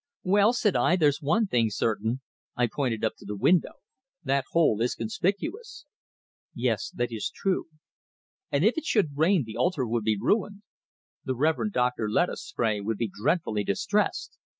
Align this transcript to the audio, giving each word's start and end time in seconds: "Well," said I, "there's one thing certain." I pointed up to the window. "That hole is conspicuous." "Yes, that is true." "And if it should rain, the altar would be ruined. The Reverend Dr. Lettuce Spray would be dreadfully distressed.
"Well," 0.23 0.51
said 0.53 0.75
I, 0.75 0.95
"there's 0.95 1.21
one 1.21 1.45
thing 1.45 1.69
certain." 1.69 2.21
I 2.55 2.65
pointed 2.65 3.05
up 3.05 3.13
to 3.19 3.25
the 3.25 3.37
window. 3.37 3.73
"That 4.23 4.45
hole 4.49 4.81
is 4.81 4.95
conspicuous." 4.95 5.85
"Yes, 6.55 6.89
that 6.89 7.11
is 7.11 7.29
true." 7.29 7.65
"And 8.51 8.65
if 8.65 8.79
it 8.79 8.85
should 8.85 9.15
rain, 9.15 9.43
the 9.45 9.57
altar 9.57 9.85
would 9.85 10.03
be 10.03 10.17
ruined. 10.19 10.63
The 11.23 11.35
Reverend 11.35 11.73
Dr. 11.73 12.09
Lettuce 12.09 12.43
Spray 12.43 12.81
would 12.81 12.97
be 12.97 13.11
dreadfully 13.13 13.63
distressed. 13.63 14.39